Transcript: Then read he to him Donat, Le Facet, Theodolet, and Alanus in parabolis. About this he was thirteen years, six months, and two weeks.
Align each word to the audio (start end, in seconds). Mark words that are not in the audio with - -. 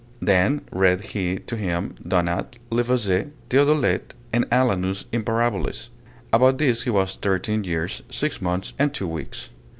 Then 0.19 0.61
read 0.71 1.01
he 1.13 1.35
to 1.45 1.55
him 1.55 1.93
Donat, 2.07 2.57
Le 2.71 2.83
Facet, 2.83 3.33
Theodolet, 3.51 4.15
and 4.33 4.49
Alanus 4.49 5.05
in 5.11 5.23
parabolis. 5.23 5.89
About 6.33 6.57
this 6.57 6.85
he 6.85 6.89
was 6.89 7.13
thirteen 7.15 7.63
years, 7.65 8.01
six 8.09 8.41
months, 8.41 8.73
and 8.79 8.91
two 8.95 9.07
weeks. 9.07 9.49